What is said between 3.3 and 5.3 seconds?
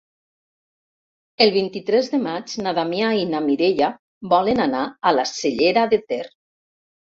na Mireia volen anar a la